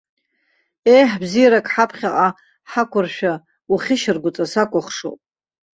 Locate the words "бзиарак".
1.21-1.67